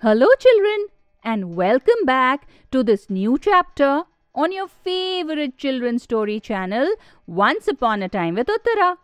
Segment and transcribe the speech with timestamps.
[0.00, 0.88] Hello, children,
[1.22, 4.02] and welcome back to this new chapter
[4.34, 6.94] on your favorite children's story channel,
[7.26, 8.98] Once Upon a Time with Uttara.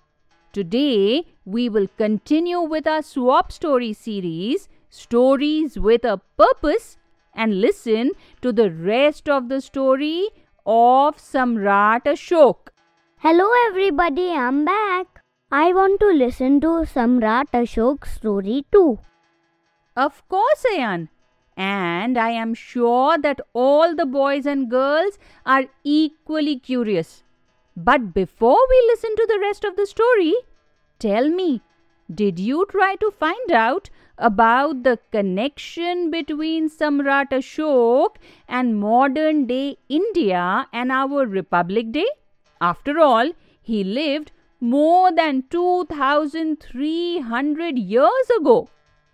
[0.53, 6.99] Today, we will continue with our swap story series, Stories with a Purpose,
[7.35, 8.11] and listen
[8.43, 10.29] to the rest of the story
[10.67, 12.69] of Samrat Ashok.
[13.19, 15.23] Hello everybody, I'm back.
[15.51, 18.99] I want to listen to Samrat Ashok's story too.
[19.97, 21.09] Of course, Ayan.
[21.57, 27.23] And I am sure that all the boys and girls are equally curious.
[27.77, 30.35] But before we listen to the rest of the story,
[30.99, 31.63] tell me,
[32.13, 38.17] did you try to find out about the connection between Samrat Ashok
[38.49, 42.09] and modern day India and our Republic Day?
[42.61, 43.31] After all,
[43.63, 48.69] he lived more than 2300 years ago.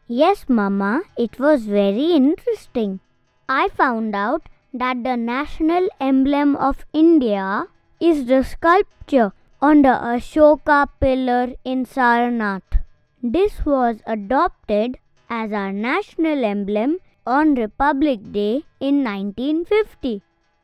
[0.08, 3.00] Yes, Mama, it was very interesting.
[3.48, 7.66] I found out that the national emblem of India
[7.98, 12.84] is the sculpture on the Ashoka pillar in Sarnath.
[13.20, 14.98] This was adopted
[15.28, 20.22] as our national emblem on Republic Day in 1950.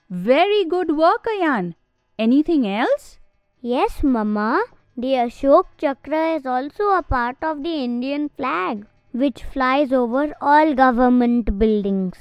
[0.08, 1.74] Very good work, Ayan.
[2.16, 3.18] Anything else?
[3.60, 4.62] Yes, Mama.
[4.96, 10.74] The Ashok Chakra is also a part of the Indian flag which flies over all
[10.74, 12.16] government buildings.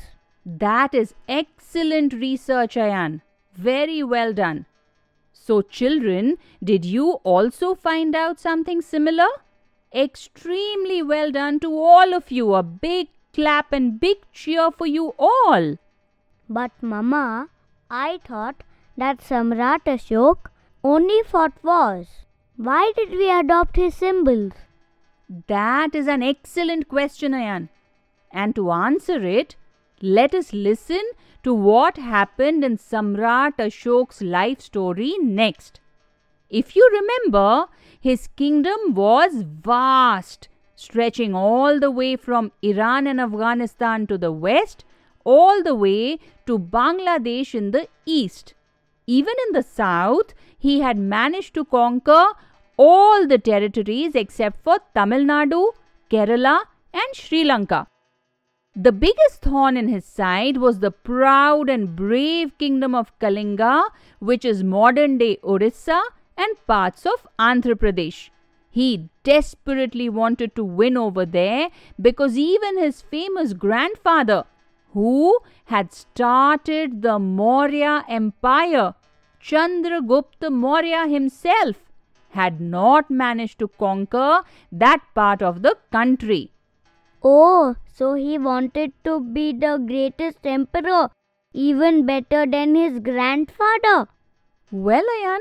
[0.45, 3.21] That is excellent research, Ayan.
[3.53, 4.65] Very well done.
[5.33, 9.27] So, children, did you also find out something similar?
[9.93, 12.53] Extremely well done to all of you.
[12.53, 15.77] A big clap and big cheer for you all.
[16.49, 17.49] But, Mama,
[17.89, 18.63] I thought
[18.97, 20.51] that Samrat Ashok
[20.83, 22.07] only fought wars.
[22.55, 24.53] Why did we adopt his symbols?
[25.47, 27.69] That is an excellent question, Ayan.
[28.33, 29.55] And to answer it,
[30.01, 31.01] let us listen
[31.43, 35.79] to what happened in Samrat Ashok's life story next.
[36.49, 37.67] If you remember,
[38.01, 44.83] his kingdom was vast, stretching all the way from Iran and Afghanistan to the west,
[45.23, 48.53] all the way to Bangladesh in the east.
[49.07, 52.25] Even in the south, he had managed to conquer
[52.83, 55.61] all the territories except for Tamil Nadu,
[56.09, 56.57] Kerala,
[56.93, 57.87] and Sri Lanka.
[58.75, 63.89] The biggest thorn in his side was the proud and brave kingdom of Kalinga,
[64.19, 66.01] which is modern day Orissa
[66.37, 68.29] and parts of Andhra Pradesh.
[68.69, 71.67] He desperately wanted to win over there
[71.99, 74.45] because even his famous grandfather,
[74.93, 78.95] who had started the Maurya Empire,
[79.43, 81.90] Chandragupta Maurya himself,
[82.31, 86.51] had not managed to conquer that part of the country.
[87.23, 91.09] Oh, so he wanted to be the greatest emperor,
[91.53, 94.07] even better than his grandfather.
[94.71, 95.39] Well, Ayan,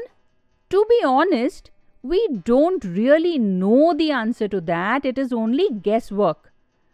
[0.71, 1.71] to be honest,
[2.03, 5.05] we don't really know the answer to that.
[5.05, 6.53] It is only guesswork.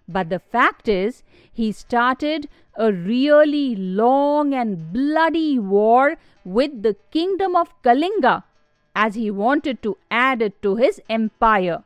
[0.08, 7.56] But the fact is, he started a really long and bloody war with the kingdom
[7.56, 8.44] of Kalinga
[9.04, 11.84] as he wanted to add it to his empire.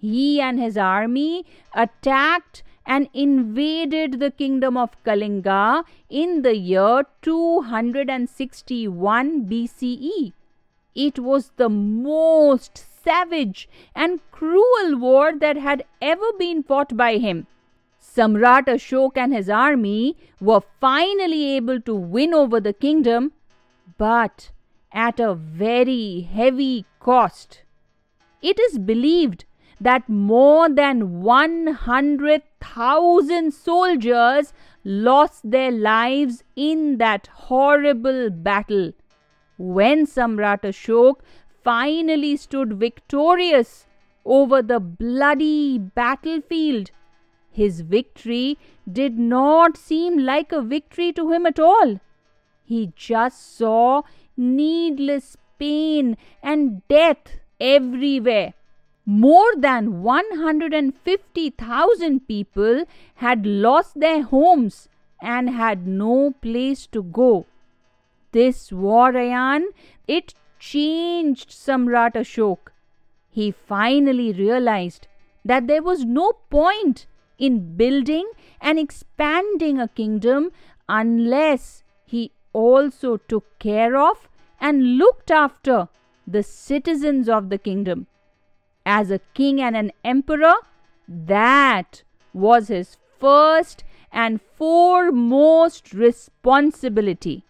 [0.00, 1.44] He and his army
[1.74, 10.32] attacked and invaded the kingdom of Kalinga in the year 261 BCE.
[10.94, 17.46] It was the most savage and cruel war that had ever been fought by him.
[18.00, 23.32] Samrat Ashok and his army were finally able to win over the kingdom,
[23.98, 24.50] but
[24.92, 27.62] at a very heavy cost.
[28.42, 29.44] It is believed
[29.80, 34.52] that more than 100,000 soldiers
[34.84, 38.92] lost their lives in that horrible battle.
[39.56, 41.20] When Samrat Ashok
[41.62, 43.86] finally stood victorious
[44.24, 46.90] over the bloody battlefield,
[47.50, 48.58] his victory
[48.90, 52.00] did not seem like a victory to him at all.
[52.64, 54.02] He just saw
[54.38, 58.54] needless pain and death everywhere.
[59.04, 62.84] More than 150,000 people
[63.16, 64.88] had lost their homes
[65.20, 67.46] and had no place to go.
[68.32, 69.64] This war, Ayan,
[70.06, 72.58] it changed Samrat Ashok.
[73.30, 75.06] He finally realized
[75.44, 77.06] that there was no point
[77.38, 78.30] in building
[78.60, 80.52] and expanding a kingdom
[80.88, 81.82] unless
[82.52, 84.28] also took care of
[84.60, 85.88] and looked after
[86.26, 88.06] the citizens of the kingdom.
[88.84, 90.54] As a king and an emperor,
[91.06, 92.02] that
[92.32, 97.44] was his first and foremost responsibility.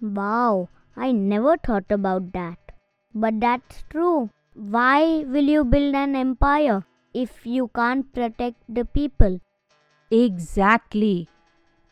[0.00, 2.58] Wow, I never thought about that.
[3.14, 4.30] But that's true.
[4.54, 9.40] Why will you build an empire if you can't protect the people?
[10.10, 11.28] Exactly.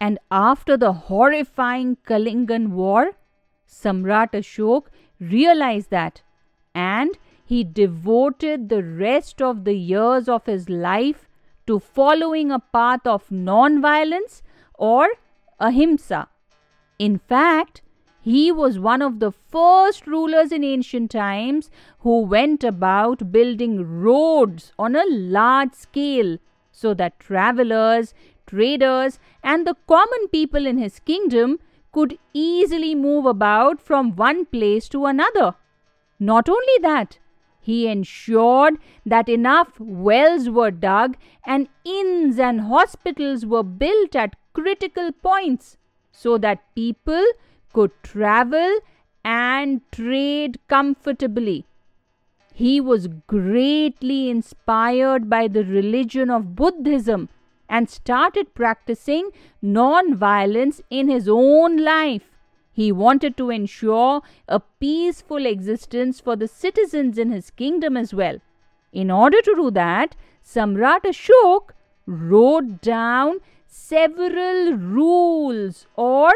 [0.01, 3.13] And after the horrifying Kalingan War,
[3.69, 4.87] Samrat Ashok
[5.19, 6.23] realized that
[6.75, 11.29] and he devoted the rest of the years of his life
[11.67, 14.43] to following a path of non-violence
[14.75, 15.09] or
[15.59, 16.29] ahimsa.
[16.99, 17.83] In fact,
[18.21, 21.71] he was one of the first rulers in ancient times
[22.01, 26.39] who went about building roads on a large scale
[26.73, 28.15] so that travelers,
[28.47, 31.59] traders, and the common people in his kingdom
[31.93, 35.55] could easily move about from one place to another.
[36.19, 37.19] Not only that,
[37.61, 45.11] he ensured that enough wells were dug and inns and hospitals were built at critical
[45.11, 45.77] points
[46.13, 47.25] so that people
[47.73, 48.79] could travel
[49.25, 51.67] and trade comfortably.
[52.55, 57.29] He was greatly inspired by the religion of Buddhism
[57.69, 59.31] and started practicing
[59.61, 62.31] non violence in his own life.
[62.73, 68.39] He wanted to ensure a peaceful existence for the citizens in his kingdom as well.
[68.93, 70.15] In order to do that,
[70.45, 71.71] Samrat Ashok
[72.07, 76.31] wrote down several rules or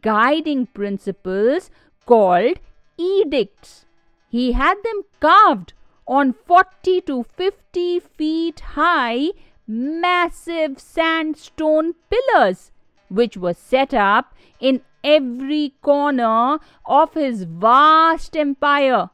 [0.00, 1.70] guiding principles
[2.06, 2.58] called
[2.98, 3.86] edicts.
[4.28, 5.72] He had them carved
[6.06, 9.30] on 40 to 50 feet high
[9.68, 12.72] massive sandstone pillars,
[13.08, 19.10] which were set up in every corner of his vast empire,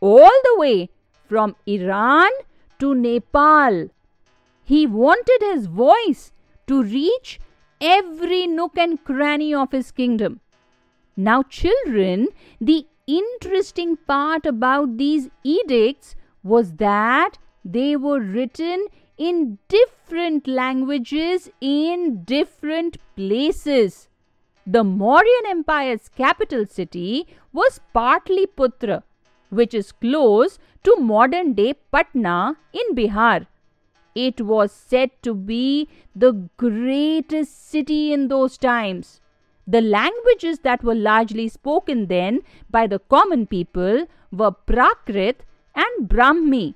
[0.00, 0.88] all the way
[1.28, 2.30] from Iran
[2.78, 3.90] to Nepal.
[4.64, 6.32] He wanted his voice
[6.66, 7.38] to reach
[7.80, 10.40] every nook and cranny of his kingdom.
[11.16, 12.28] Now, children,
[12.60, 18.86] the interesting part about these edicts was that they were written
[19.18, 24.08] in different languages in different places.
[24.66, 29.02] The Mauryan Empire's capital city was Patliputra,
[29.50, 33.46] which is close to modern day Patna in Bihar.
[34.14, 39.20] It was said to be the greatest city in those times.
[39.66, 45.40] The languages that were largely spoken then by the common people were Prakrit
[45.74, 46.74] and Brahmi,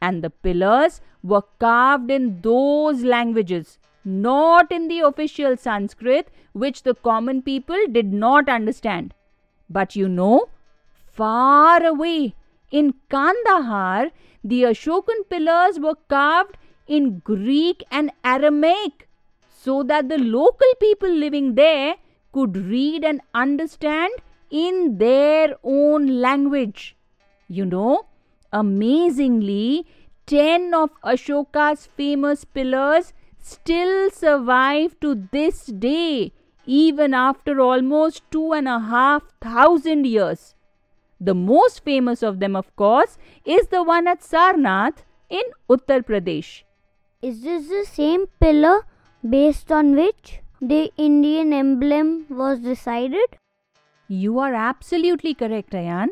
[0.00, 6.94] and the pillars were carved in those languages, not in the official Sanskrit, which the
[6.94, 9.14] common people did not understand.
[9.68, 10.48] But you know,
[11.06, 12.34] far away
[12.70, 14.10] in Kandahar,
[14.42, 16.56] the Ashokan pillars were carved
[16.86, 19.08] in Greek and Aramaic
[19.62, 21.96] so that the local people living there
[22.32, 24.10] could read and understand
[24.50, 26.96] in their own language.
[27.48, 28.06] You know,
[28.52, 29.86] amazingly,
[30.30, 36.32] 10 of Ashoka's famous pillars still survive to this day,
[36.66, 40.54] even after almost two and a half thousand years.
[41.20, 46.62] The most famous of them, of course, is the one at Sarnath in Uttar Pradesh.
[47.22, 48.86] Is this the same pillar
[49.28, 53.36] based on which the Indian emblem was decided?
[54.06, 56.10] You are absolutely correct, Ayan.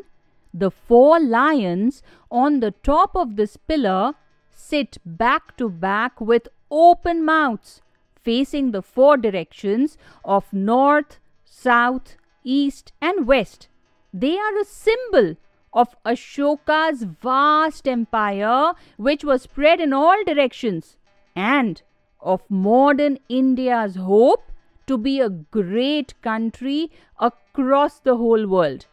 [0.53, 2.01] The four lions
[2.31, 4.13] on the top of this pillar
[4.51, 7.81] sit back to back with open mouths,
[8.15, 13.67] facing the four directions of north, south, east, and west.
[14.13, 15.37] They are a symbol
[15.71, 20.97] of Ashoka's vast empire, which was spread in all directions,
[21.35, 21.81] and
[22.21, 24.51] of modern India's hope
[24.87, 28.87] to be a great country across the whole world.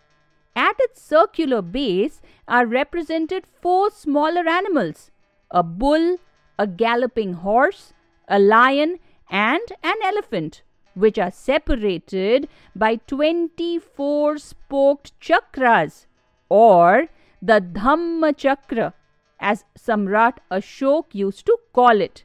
[0.56, 5.10] At its circular base are represented four smaller animals
[5.50, 6.16] a bull,
[6.58, 7.92] a galloping horse,
[8.26, 8.98] a lion,
[9.30, 10.62] and an elephant,
[10.94, 16.06] which are separated by 24 spoked chakras
[16.48, 17.08] or
[17.42, 18.94] the Dhamma Chakra,
[19.38, 22.24] as Samrat Ashok used to call it.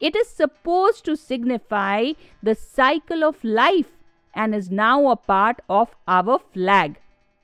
[0.00, 3.92] It is supposed to signify the cycle of life
[4.34, 6.98] and is now a part of our flag.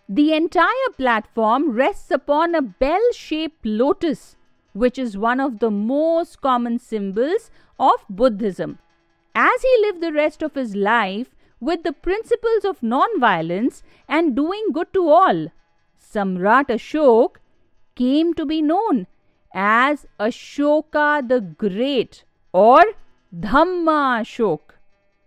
[0.09, 4.37] The entire platform rests upon a bell shaped lotus,
[4.75, 8.79] which is one of the most common symbols of Buddhism.
[9.35, 14.67] As he lived the rest of his life with the principles of non-violence and doing
[14.73, 15.47] good to all,
[15.99, 17.37] Samrat Ashok
[17.95, 19.07] came to be known
[19.55, 22.83] as Ashoka the Great or
[23.35, 24.74] Dhamma Ashok.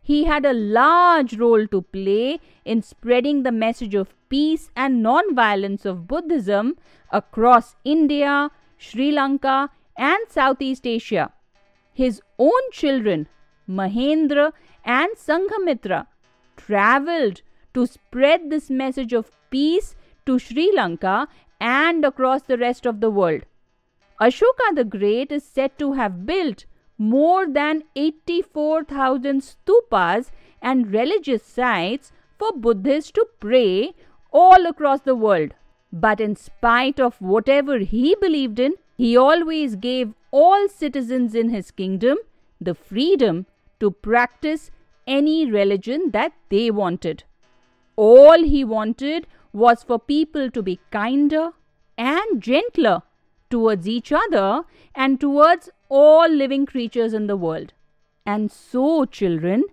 [0.08, 5.86] He had a large role to play in spreading the message of peace and non-violence
[5.86, 6.78] of Buddhism
[7.12, 11.34] across India, Sri Lanka, and Southeast Asia.
[11.94, 13.28] His own children,
[13.68, 14.54] Mahendra
[14.86, 16.08] and Sanghamitra,
[16.56, 17.42] traveled
[17.74, 19.94] to spread this message of peace
[20.26, 21.28] to Sri Lanka
[21.60, 23.42] and across the rest of the world.
[24.22, 26.66] Ashoka the Great is said to have built
[26.98, 33.94] more than 84,000 stupas and religious sites for Buddhists to pray
[34.32, 35.54] all across the world.
[35.92, 41.72] But in spite of whatever he believed in, he always gave all citizens in his
[41.72, 42.18] kingdom
[42.60, 43.46] the freedom
[43.80, 44.72] to practice
[45.06, 47.24] any religion that they wanted.
[47.96, 51.52] All he wanted was for people to be kinder
[51.98, 53.04] and gentler
[53.50, 54.64] towards each other
[54.94, 57.74] and towards all living creatures in the world.
[58.26, 59.64] And so, children,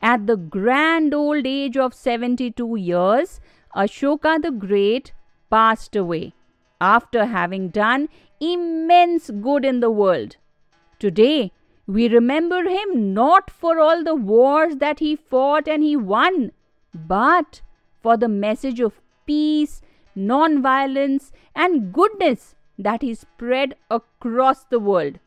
[0.00, 3.40] at the grand old age of 72 years,
[3.74, 5.12] Ashoka the Great
[5.50, 6.32] passed away
[6.80, 8.08] after having done
[8.40, 10.36] immense good in the world.
[10.98, 11.52] Today,
[11.86, 16.52] we remember him not for all the wars that he fought and he won,
[16.94, 17.60] but
[18.00, 19.82] for the message of peace,
[20.14, 25.18] non violence, and goodness that he spread across the world.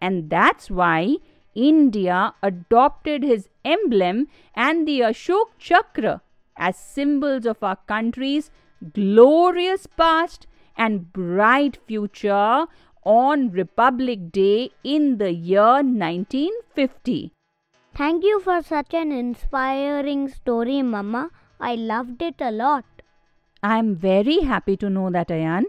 [0.00, 1.16] And that's why
[1.54, 6.22] India adopted his emblem and the Ashok Chakra
[6.56, 8.50] as symbols of our country's
[8.94, 12.66] glorious past and bright future
[13.04, 17.32] on Republic Day in the year 1950.
[17.94, 21.30] Thank you for such an inspiring story, Mama.
[21.58, 22.84] I loved it a lot.
[23.62, 25.64] I'm very happy to know that, Ayan.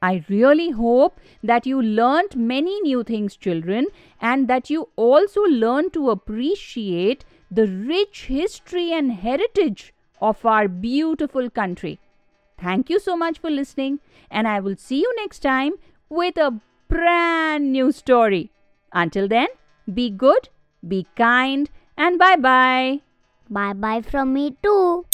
[0.00, 3.86] I really hope that you learnt many new things, children,
[4.20, 11.50] and that you also learn to appreciate the rich history and heritage of our beautiful
[11.50, 11.98] country.
[12.60, 14.00] Thank you so much for listening,
[14.30, 15.74] and I will see you next time
[16.08, 18.50] with a brand new story.
[18.92, 19.48] Until then,
[19.92, 20.48] be good,
[20.86, 23.00] be kind, and bye bye.
[23.50, 25.06] Bye bye from me too.